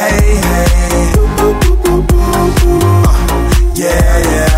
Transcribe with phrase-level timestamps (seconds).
[0.00, 1.12] hey, hey.
[3.06, 3.14] Uh,
[3.76, 4.49] yeah, yeah.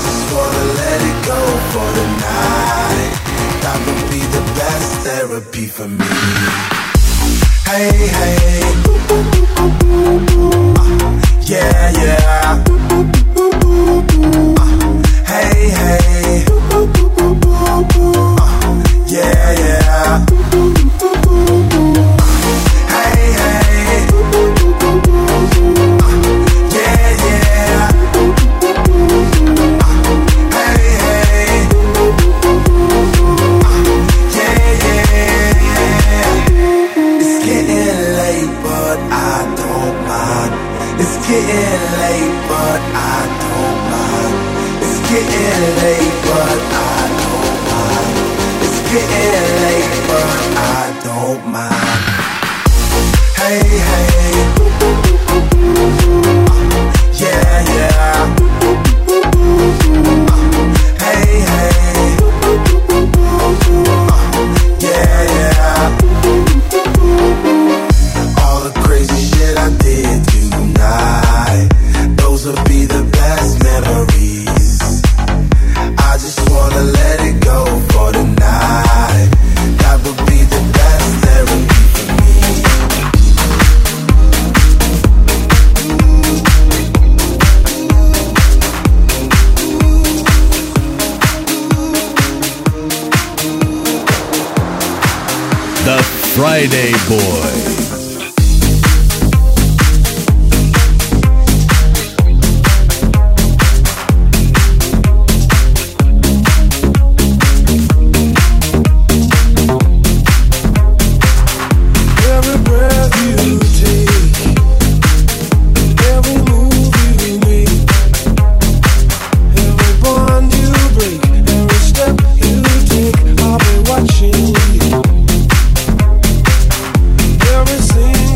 [0.00, 1.40] just wanna let it go
[1.72, 3.12] for the night.
[3.64, 6.12] That would be the best therapy for me.
[7.70, 8.62] Hey, hey.
[9.10, 9.24] Uh,
[11.42, 12.17] yeah, yeah.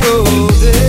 [0.02, 0.81] Single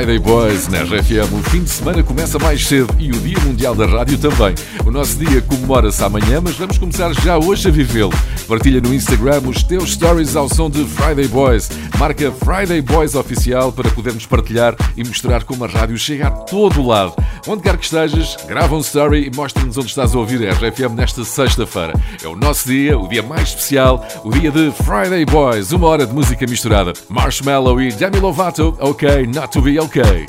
[0.00, 1.30] Friday Boys na RFM.
[1.30, 4.54] O fim de semana começa mais cedo e o Dia Mundial da Rádio também.
[4.86, 8.12] O nosso dia comemora-se amanhã, mas vamos começar já hoje a vivê-lo.
[8.50, 11.70] Partilha no Instagram os teus stories ao som de Friday Boys.
[11.96, 16.84] Marca Friday Boys Oficial para podermos partilhar e mostrar como a rádio chega a todo
[16.84, 17.14] lado.
[17.46, 20.96] Onde quer que estejas, grava um story e mostra-nos onde estás a ouvir a RFM
[20.96, 21.92] nesta sexta-feira.
[22.20, 26.04] É o nosso dia, o dia mais especial, o dia de Friday Boys, uma hora
[26.04, 26.92] de música misturada.
[27.08, 30.26] Marshmallow e Demi Lovato, OK, not to be OK.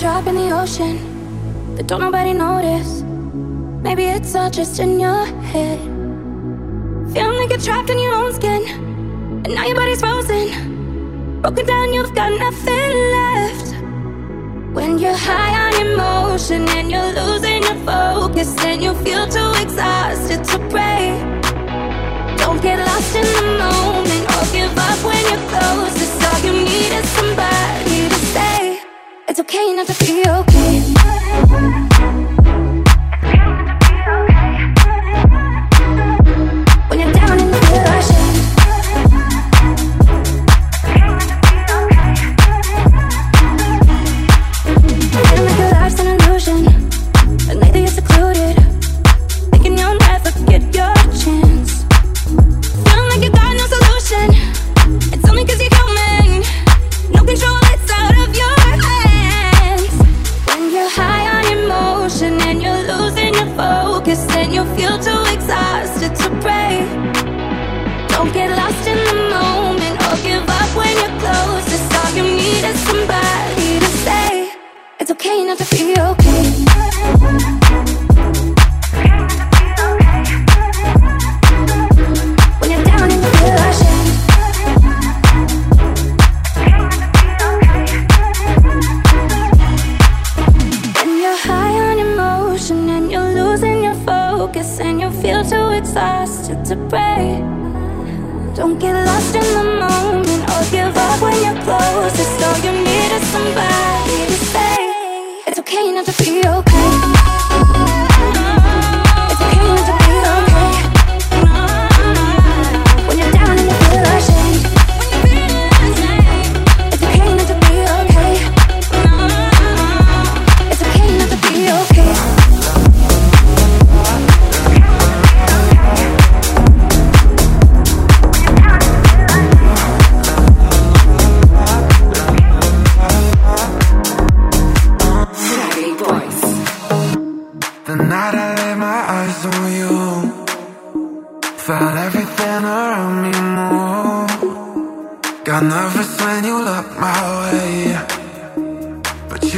[0.00, 0.98] Drop in the ocean
[1.76, 3.02] that don't nobody notice.
[3.82, 5.93] Maybe it's all just in your head.
[7.14, 8.62] Feeling like you're trapped in your own skin,
[9.44, 11.40] and now your body's frozen.
[11.40, 13.66] Broken down, you've got nothing left.
[14.74, 20.42] When you're high on emotion and you're losing your focus, and you feel too exhausted
[20.42, 21.14] to pray.
[22.36, 26.24] Don't get lost in the moment or give up when you're closest.
[26.24, 28.82] All you need is somebody to say
[29.28, 31.83] it's okay not to be okay.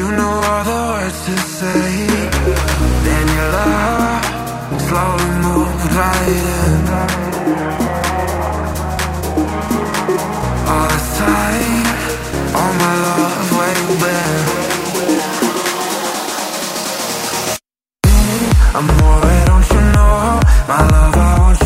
[0.06, 2.06] You know all the words to say.
[3.06, 4.25] Then your love
[4.86, 6.86] slowly moved right in
[10.72, 11.86] All the time,
[12.58, 14.42] all my love where you been?
[18.76, 20.14] I'm more, don't you know,
[20.68, 21.58] my love, I want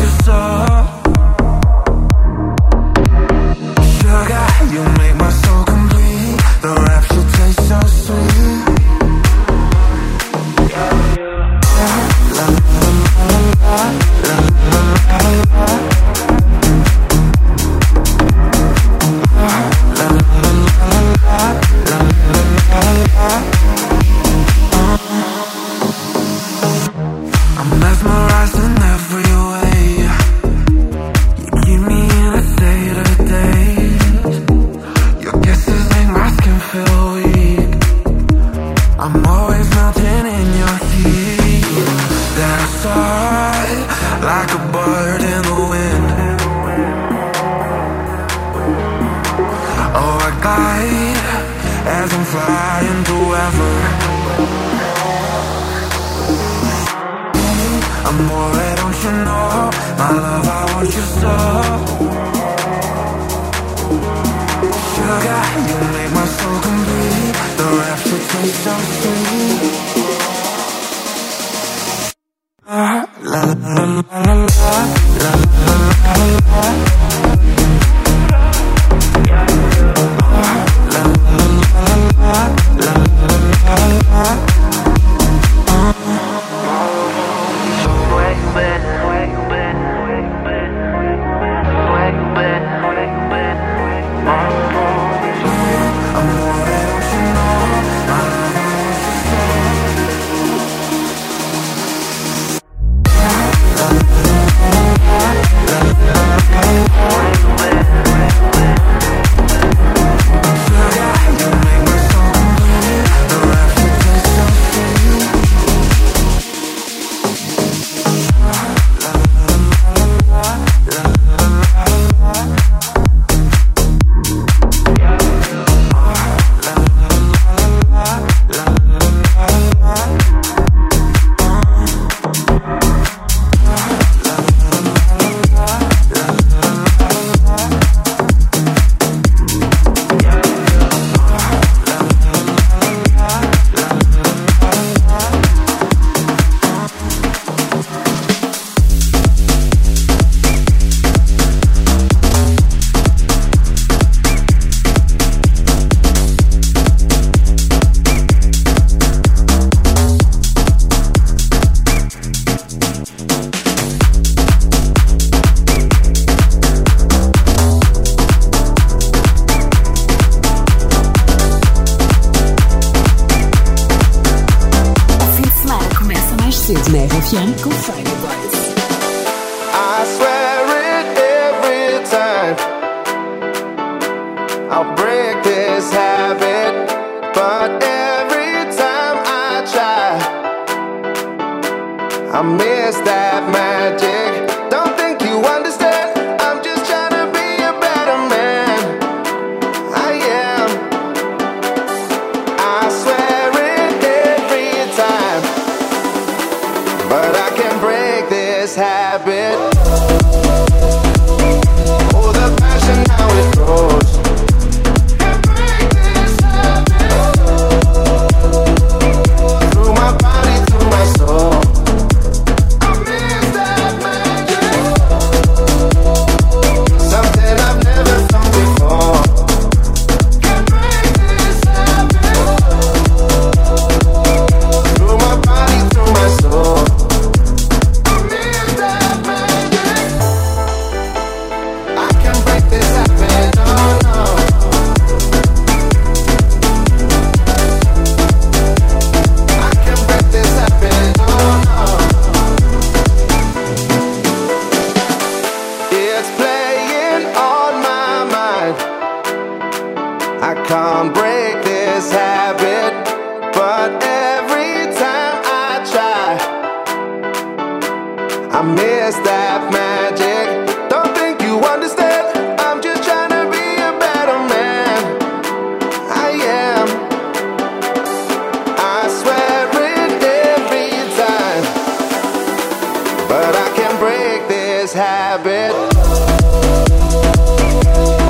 [283.31, 285.71] but I can't break this habit.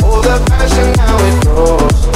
[0.03, 2.10] Oh, the passion how it grows.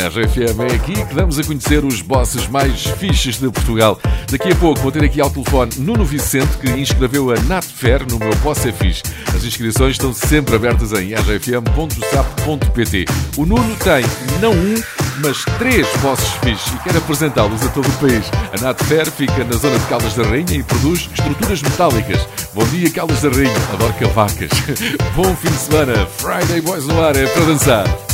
[0.00, 0.60] Na RFM.
[0.70, 4.00] É aqui que damos a conhecer os bosses mais fixes de Portugal.
[4.30, 8.18] Daqui a pouco vou ter aqui ao telefone Nuno Vicente, que inscreveu a Natfer no
[8.18, 9.02] meu Boss é Fixe.
[9.34, 13.04] As inscrições estão sempre abertas em rfm.sap.pt.
[13.36, 14.02] O Nuno tem
[14.40, 14.74] não um,
[15.22, 18.24] mas três bosses fixes e quer apresentá-los a todo o país.
[18.56, 22.26] A Natfer fica na zona de Caldas da Rainha e produz estruturas metálicas.
[22.54, 23.56] Bom dia, Caldas da Rainha.
[23.74, 24.50] Adoro cavacas.
[25.14, 26.06] Bom fim de semana.
[26.06, 28.09] Friday Boys no ar é para dançar.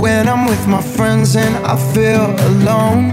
[0.00, 3.12] When I'm with my friends and I feel alone.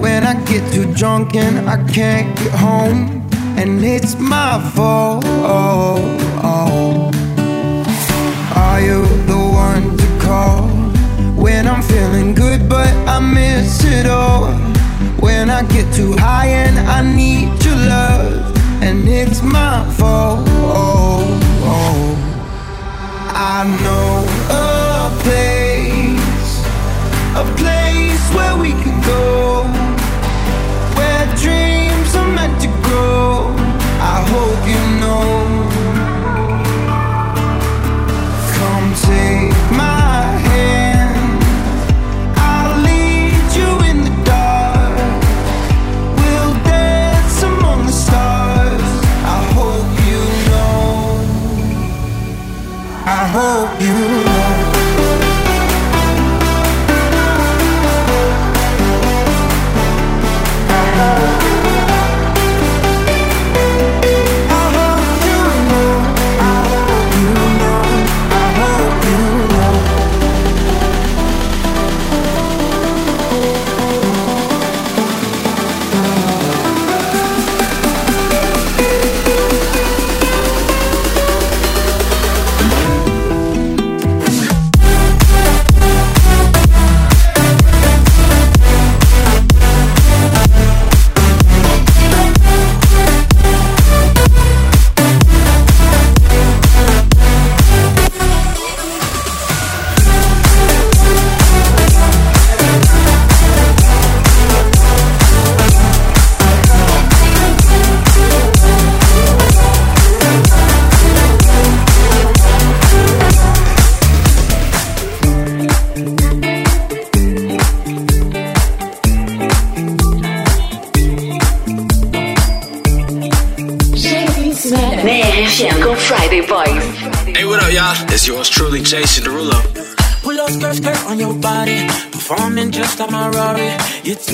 [0.00, 5.24] When I get too drunk and I can't get home, and it's my fault.
[8.56, 10.68] Are you the one to call
[11.34, 14.52] when I'm feeling good, but I miss it all?
[15.20, 20.46] When I get too high and I need your love, and it's my fault.
[23.40, 26.52] I know a place,
[27.36, 29.57] a place where we can go,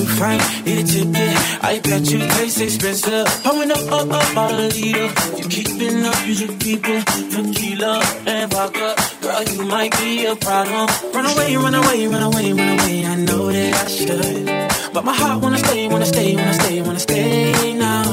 [0.04, 1.62] too fine, need a ticket.
[1.62, 3.26] I bet you taste expensive.
[3.42, 5.08] Pouring up, up, up, all the leader.
[5.38, 7.00] You keeping up, you the people.
[7.32, 8.94] Tequila and vodka.
[9.22, 10.88] Girl, you might be a problem.
[11.14, 13.06] Run away, run away, run away, run away.
[13.06, 14.92] I know that I should.
[14.92, 18.04] But my heart wanna stay, wanna stay, wanna stay, wanna stay now.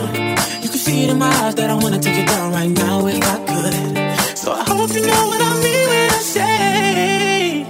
[0.64, 3.06] You can see it in my eyes that I wanna take it down right now
[3.08, 4.38] if I could.
[4.38, 7.66] So I hope you know what I mean when I say.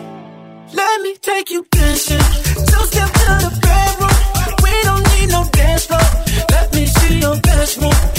[0.74, 2.20] Let me take you dancing.
[2.70, 3.61] Two step to the
[7.78, 8.11] your best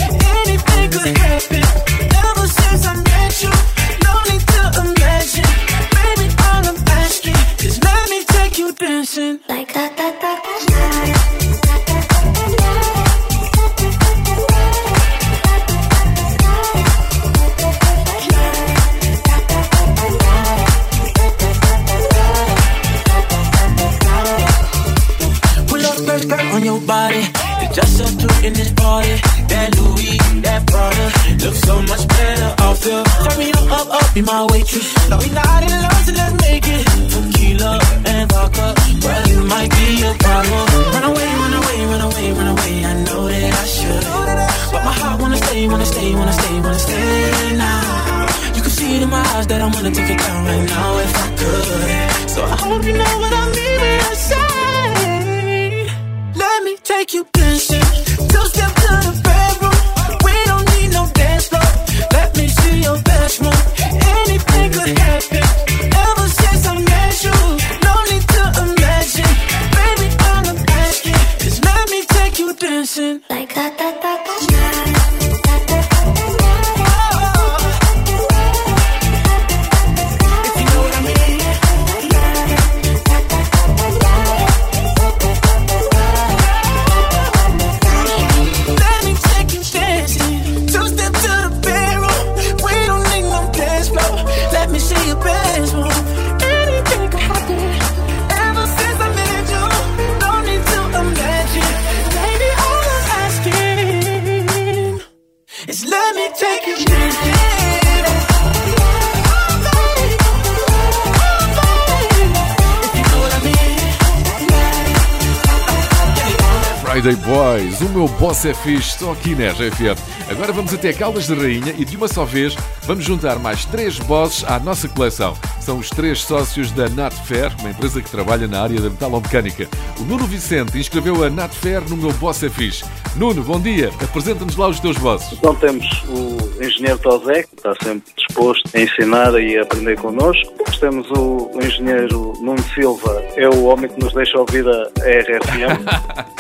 [116.92, 119.96] Friday Boys, o meu boss é fixe, estou aqui na RFM.
[120.32, 123.98] Agora vamos até Caldas de Rainha e de uma só vez vamos juntar mais três
[123.98, 125.36] bosses à nossa coleção.
[125.60, 129.68] São os três sócios da Natfer, uma empresa que trabalha na área da metalomecânica.
[130.00, 132.82] O Nuno Vicente inscreveu a Natfer no meu Boss é Fixe.
[133.14, 133.90] Nuno, bom dia.
[134.02, 135.34] Apresenta-nos lá os teus bosses.
[135.34, 140.50] Então temos o engenheiro Tosé, que está sempre disposto a ensinar e a aprender connosco.
[140.56, 144.84] Depois temos o, o engenheiro Nuno Silva, é o homem que nos deixa ouvir a
[144.98, 145.86] RFM.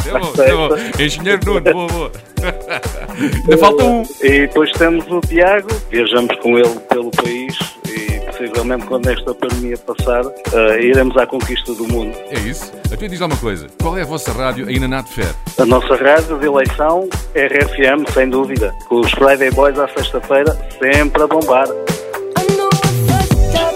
[0.06, 1.02] É bom, é bom.
[1.02, 2.12] Engenheiro Nuno, boa, boa.
[3.18, 4.02] Ainda falta um.
[4.20, 7.56] E depois temos o Tiago, viajamos com ele pelo país
[7.88, 12.16] e possivelmente quando esta pandemia passar, eh, iremos à conquista do mundo.
[12.30, 12.72] É isso?
[12.92, 13.66] Até diz lá uma coisa.
[13.80, 15.34] Qual é a vossa rádio aí na Natfer?
[15.58, 18.74] A nossa rádio de eleição, RFM, sem dúvida.
[18.88, 21.66] Com os Friday Boys à sexta-feira, sempre a bombar.
[21.68, 23.74] I know I fucked up.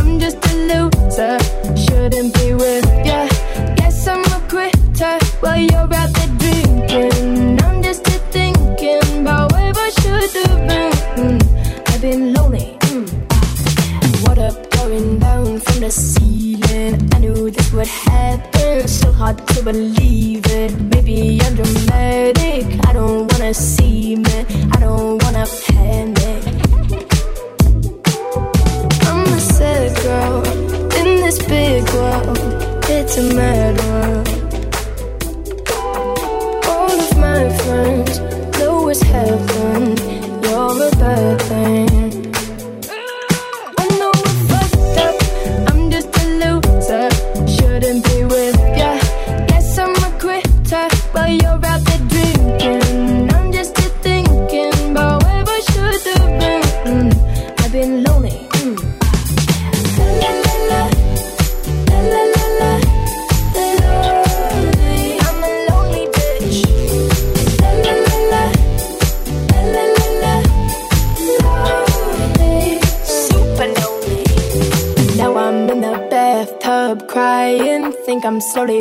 [0.00, 1.38] I'm just a loser.
[1.76, 3.26] Shouldn't be with ya.
[3.76, 7.41] Guess I'm a quitter while you're out there drinking.
[9.72, 10.92] About I should have been.
[11.20, 12.76] Mm, I've been lonely.
[12.90, 13.06] Mm.
[14.24, 16.94] Water pouring down from the ceiling.
[17.14, 18.88] I knew this would happen.
[18.88, 20.72] So hard to believe it.
[20.92, 22.64] Maybe I'm dramatic.
[22.88, 24.38] I don't wanna see me.
[24.74, 26.42] I don't wanna panic.
[29.08, 30.38] I'm a sad girl
[30.98, 32.38] in this big world.
[32.96, 34.28] It's a mad world.
[36.72, 38.18] All of my friends
[38.58, 39.51] know it's heaven.
[40.90, 41.41] But.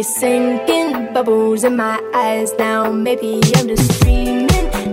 [0.04, 1.14] Sinking.
[1.14, 2.92] Bubbles in my eyes now.
[2.92, 4.48] Maybe I'm just dreaming.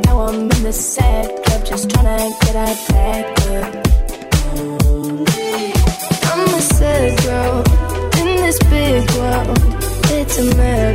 [0.05, 3.73] Now I'm in the sad club, just trying to get a back up.
[6.31, 7.59] I'm a sad girl
[8.21, 9.59] in this big world.
[10.11, 10.88] It's a mad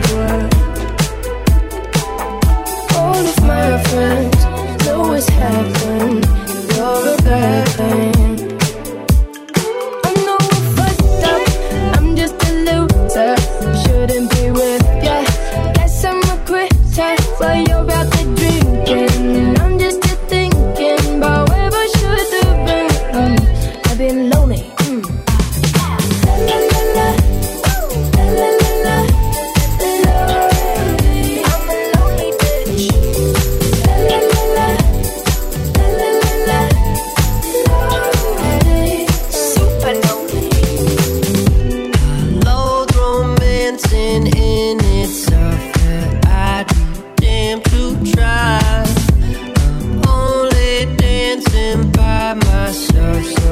[51.91, 53.42] by myself,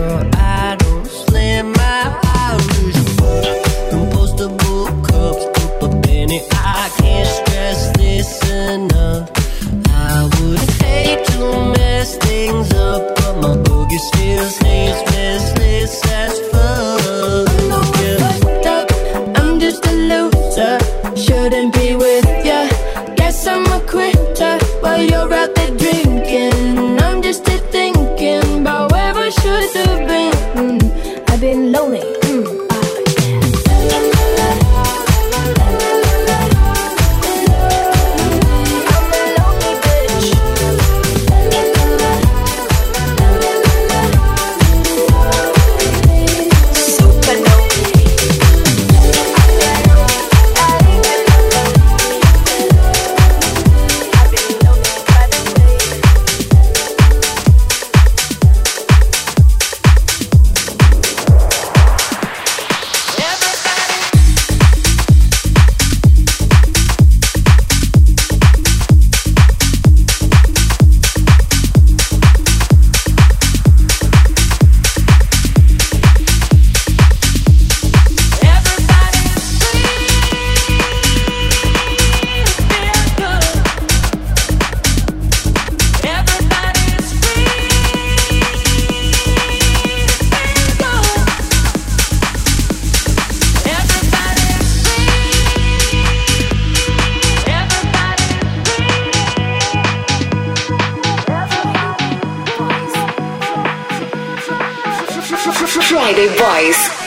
[106.02, 107.01] Friday Boys.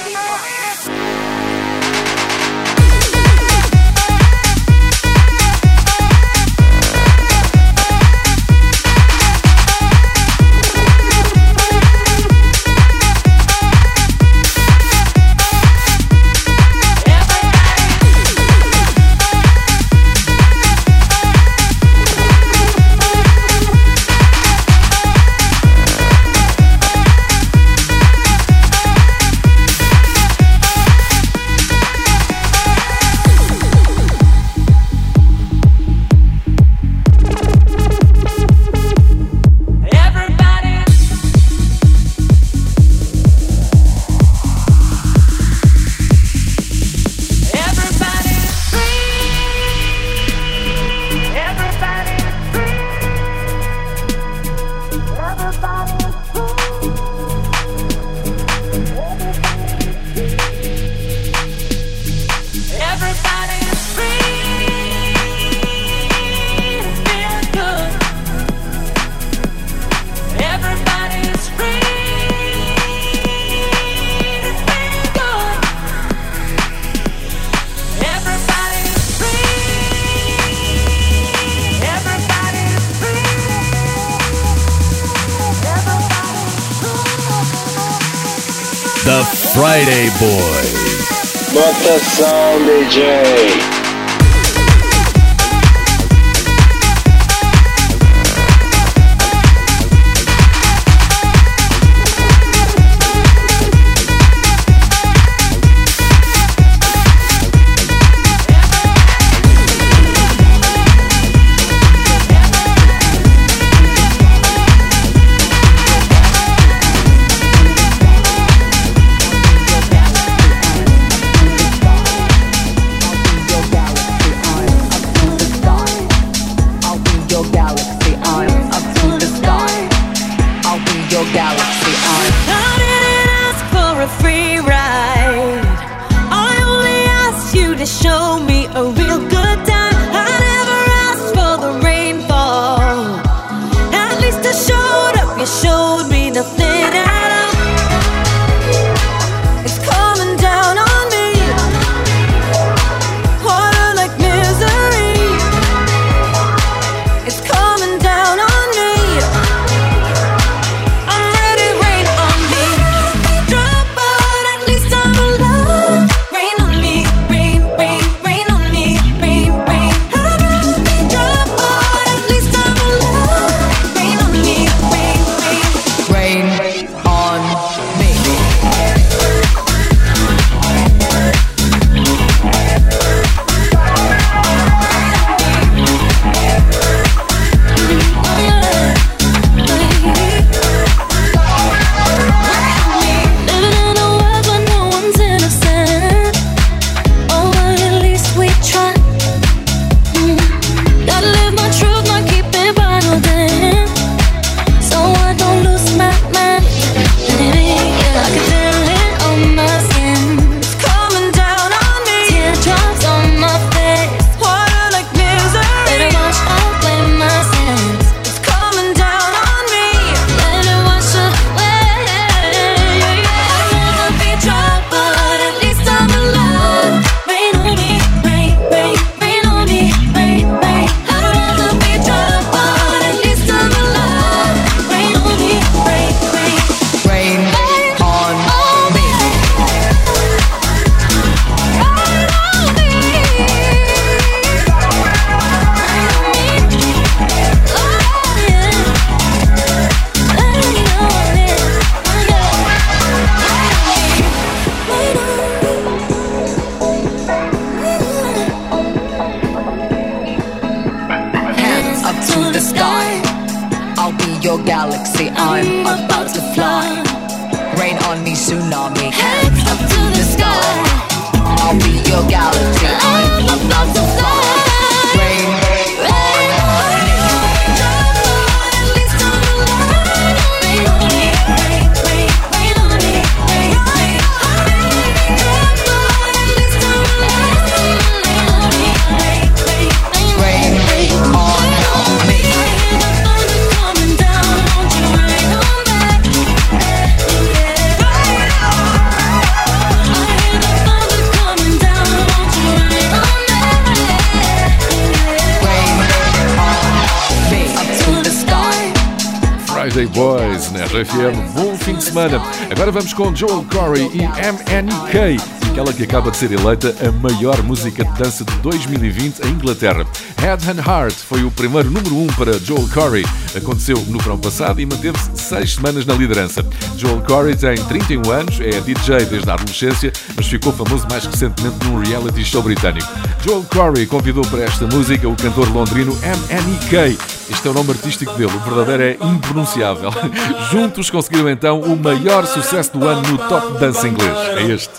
[310.07, 311.55] Boys na RFM.
[311.55, 312.41] Bom fim de semana.
[312.71, 315.41] Agora vamos com Joel Corey e MNK,
[315.71, 320.07] aquela que acaba de ser eleita a maior música de dança de 2020 em Inglaterra.
[320.39, 323.25] Head and Heart foi o primeiro número 1 um para Joel Corey.
[323.57, 326.65] Aconteceu no verão passado e manteve-se seis semanas na liderança.
[326.97, 331.77] Joel Corey tem 31 anos, é DJ desde a adolescência, mas ficou famoso mais recentemente
[331.87, 333.09] num reality show britânico.
[333.45, 337.34] Joel Corey convidou para esta música o cantor londrino MNK.
[337.51, 340.11] Este é o nome artístico dele, o verdadeiro é impronunciável.
[340.71, 344.37] Juntos conseguiram então o maior sucesso do ano no top dance inglês.
[344.57, 344.91] É este.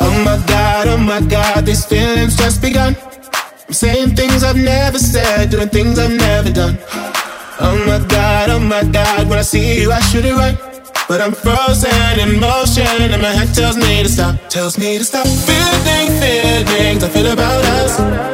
[0.00, 2.96] Oh my god, oh my god, these feelings just begun.
[3.68, 6.78] I'm saying things I've never said, doing things I've never done.
[7.60, 10.56] Oh my god, oh my god, when I see you, I should it right.
[11.08, 15.04] But I'm frozen in motion, and my head tells me to stop, tells me to
[15.04, 15.26] stop.
[15.26, 18.32] Feeling feelings I feel about us.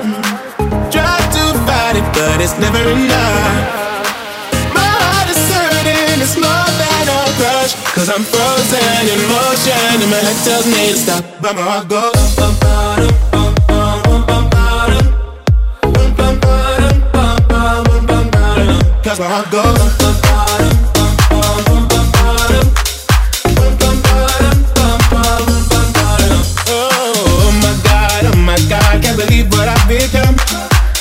[0.92, 1.17] Fight
[1.98, 4.06] it, but it's never enough.
[4.74, 7.74] My heart is hurting, it's more than a crush.
[7.94, 11.22] Cause I'm frozen in motion, and my head tells me to stop.
[11.42, 12.14] But my heart goes.
[12.38, 14.90] Bum, bum, bum, bum, bum, bum, bum.
[15.94, 18.66] Bum, bum, bum, bum, bum, bum, bum.
[19.02, 19.78] Cause my heart goes.
[26.70, 26.82] Oh,
[27.42, 30.17] oh my god, oh my god, can't believe what I've been.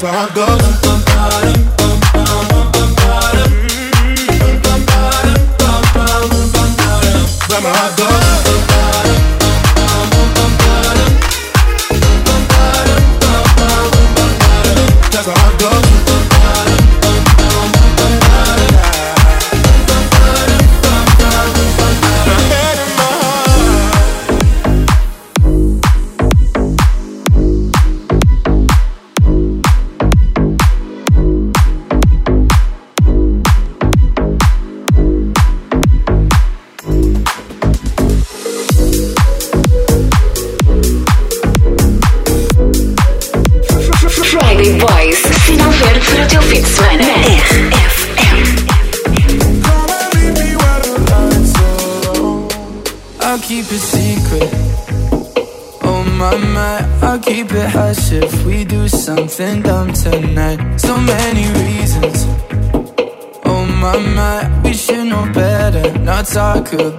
[0.00, 0.89] that's where I go.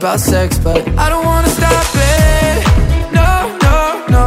[0.02, 2.58] About sex, but I don't wanna stop it.
[3.14, 3.32] No,
[3.68, 3.78] no,
[4.16, 4.26] no.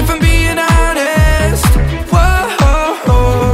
[0.00, 1.66] If I'm being honest,
[2.12, 3.52] whoa.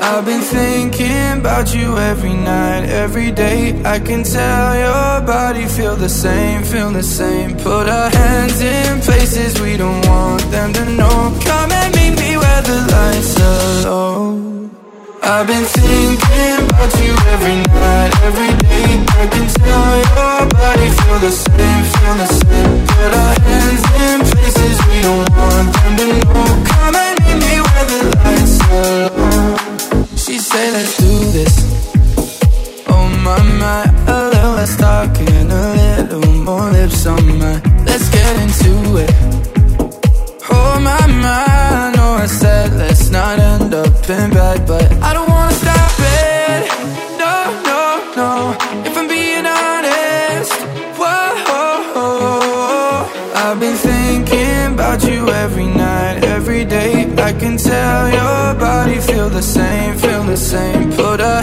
[0.00, 3.82] I've been thinking about you every night, every day.
[3.84, 7.54] I can tell your body feel the same, feel the same.
[7.58, 11.38] Put our hands in places we don't want them to know.
[11.44, 14.51] Come and meet me where the lights are low.
[15.24, 19.06] I've been thinking about you every night, every day.
[19.14, 22.86] I can tell your body feel the same, feel the same.
[22.90, 26.64] Put our hands in places we don't want them to know.
[26.66, 30.16] Come and meet me where the lights are low.
[30.16, 31.54] She say let's do this.
[32.88, 37.62] Oh my my, a little less talking, a little more lips on mine.
[37.86, 39.51] Let's get into it.
[40.64, 45.28] Oh my I know I said let's not end up in bed, but I don't
[45.28, 46.60] wanna stop it.
[47.22, 47.34] No
[47.70, 47.82] no
[48.20, 48.30] no,
[48.88, 50.52] if I'm being honest,
[51.00, 51.22] whoa.
[53.44, 56.92] I've been thinking about you every night, every day.
[57.28, 60.92] I can tell your body feel the same, feel the same.
[60.92, 61.42] Put our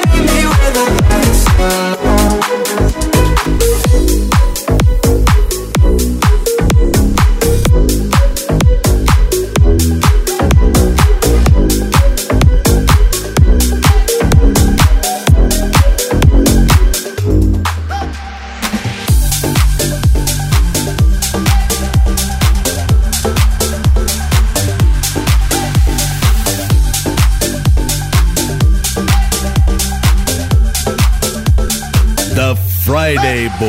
[33.61, 33.67] Boy.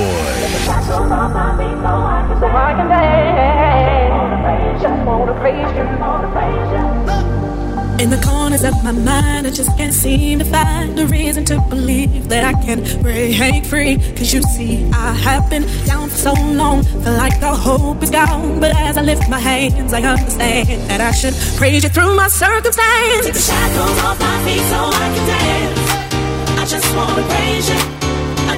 [8.00, 11.60] In the corners of my mind, I just can't seem to find a reason to
[11.68, 13.98] believe that I can break free.
[14.16, 18.08] Cause you see, I have been down for so long, feel like the hope is
[18.10, 18.60] gone.
[18.60, 22.28] But as I lift my hands, I understand that I should praise you through my
[22.28, 23.26] circumstance.
[23.26, 26.60] Take the shackles off my feet so I can dance.
[26.60, 28.01] I just wanna praise you.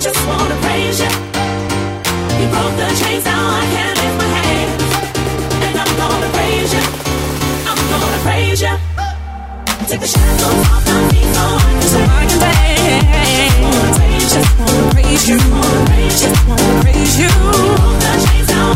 [0.04, 1.08] Just wanna praise you.
[2.52, 4.68] Broke the chains, now I can lift my.
[5.64, 6.84] And I'm gonna praise you.
[7.64, 8.74] I'm gonna praise you.
[9.88, 10.02] Take
[10.44, 11.08] off my
[11.88, 12.60] so I can I.
[14.28, 15.38] Just wanna praise you.
[16.20, 17.32] Just wanna praise you.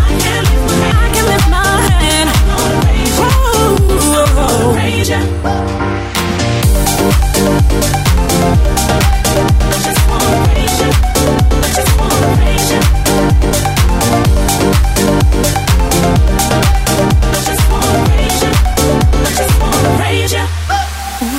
[0.00, 0.88] I can lift my hands.
[0.96, 2.28] I can lift my hand.
[7.92, 7.97] You.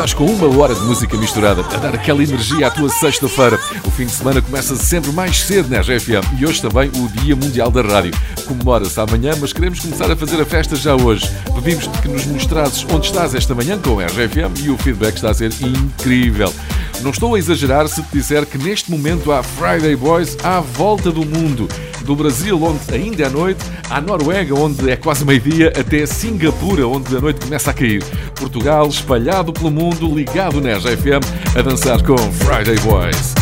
[0.00, 3.60] Estás com uma hora de música misturada a dar aquela energia à tua sexta-feira.
[3.84, 7.36] O fim de semana começa sempre mais cedo na RFM e hoje também o Dia
[7.36, 8.12] Mundial da Rádio.
[8.48, 11.30] Comemora-se amanhã, mas queremos começar a fazer a festa já hoje.
[11.54, 15.32] Pedimos que nos mostrasses onde estás esta manhã com a RFM e o feedback está
[15.32, 16.50] a ser incrível.
[17.02, 21.12] Não estou a exagerar se te disser que neste momento há Friday Boys à volta
[21.12, 21.68] do mundo.
[22.10, 27.16] Do Brasil, onde ainda é noite, à Noruega, onde é quase meio-dia, até Singapura, onde
[27.16, 28.02] a noite começa a cair.
[28.34, 31.22] Portugal, espalhado pelo mundo, ligado na RFM,
[31.56, 33.32] a dançar com Friday Boys.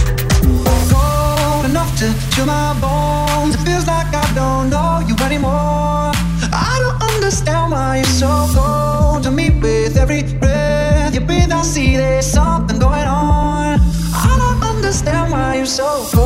[15.69, 16.18] so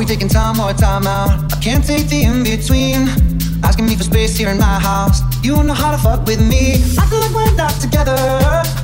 [0.00, 1.52] we taking time or time out?
[1.52, 3.06] I can't take the in between.
[3.62, 5.20] Asking me for space here in my house.
[5.44, 6.80] You don't know how to fuck with me.
[6.98, 8.16] I feel like we're not together.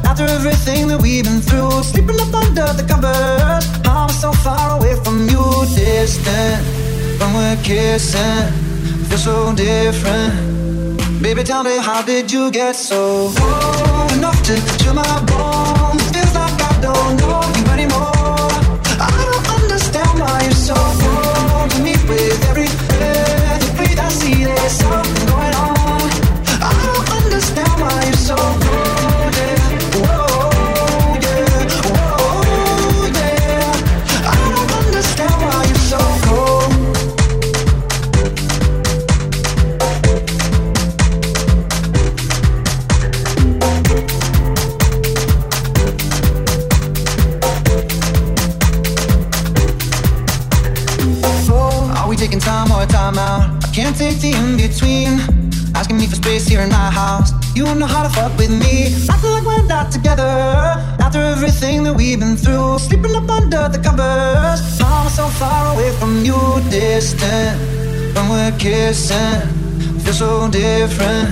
[0.04, 3.64] After everything that we've been through, sleeping up under the covers.
[3.86, 5.44] I'm so far away from you,
[5.74, 6.60] distant.
[7.18, 8.52] When we're kissing,
[9.08, 10.34] feel so different.
[11.22, 13.32] Baby, tell me, how did you get so
[14.12, 14.54] enough to
[14.84, 15.36] chill my bones?
[53.93, 55.11] Can't the in between.
[55.74, 57.30] Asking me for space here in my house.
[57.55, 58.87] You don't know how to fuck with me.
[59.09, 60.32] I feel like we're not together.
[61.05, 64.61] After everything that we've been through, sleeping up under the covers.
[64.80, 66.39] I'm so far away from you,
[66.70, 67.61] distant.
[68.14, 69.41] When we're kissing,
[70.01, 71.30] feel so different.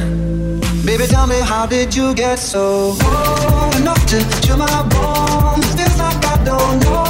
[0.87, 5.67] Baby, tell me, how did you get so cold enough to chill my bones?
[5.75, 7.04] Feels like I don't know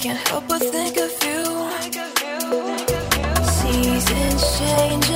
[0.00, 1.44] Can't help but think of you.
[3.44, 5.10] Seasons change,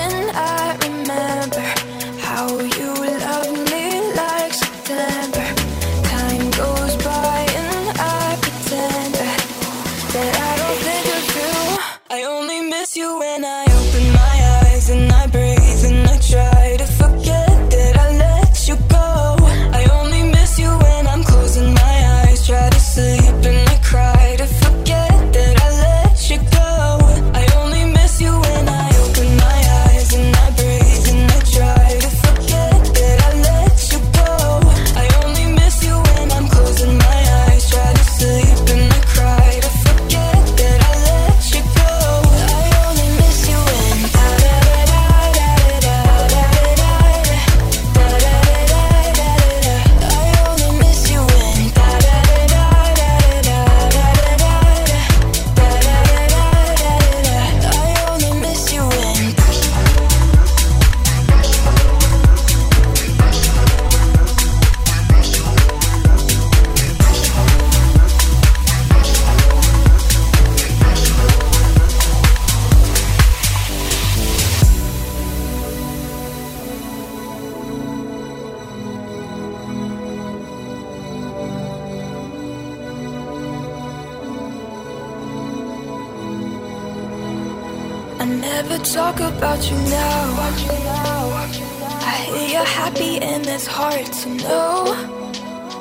[92.95, 94.85] happy and it's hard to know.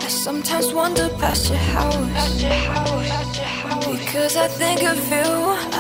[0.02, 2.44] I sometimes wander past your house.
[4.00, 5.30] Because I think of you,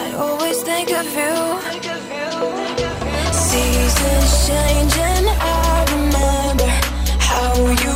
[0.01, 1.33] I always think of you.
[3.49, 6.71] Seasons change and I remember
[7.19, 7.53] how
[7.83, 7.92] you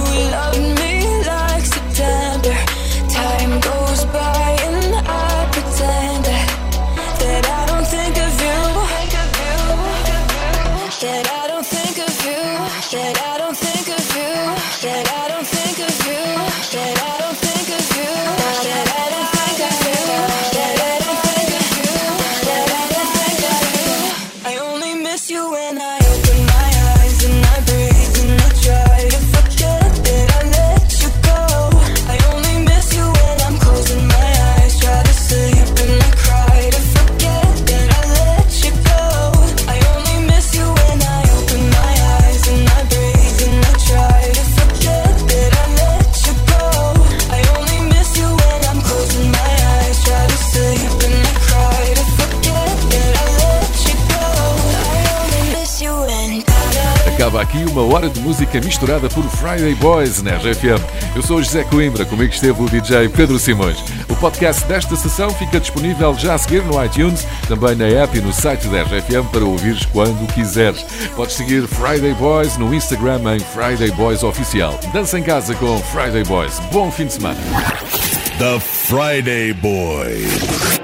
[57.77, 60.81] uma hora de música misturada por Friday Boys na RFM.
[61.15, 63.77] Eu sou José Coimbra, comigo esteve o DJ Pedro Simões.
[64.09, 68.21] O podcast desta sessão fica disponível já a seguir no iTunes, também na app e
[68.21, 70.83] no site da RFM para ouvires quando quiseres.
[71.15, 74.79] Podes seguir Friday Boys no Instagram em Friday Boys Oficial.
[74.91, 76.59] Dança em casa com Friday Boys.
[76.71, 77.39] Bom fim de semana.
[78.39, 80.76] The Friday Boys.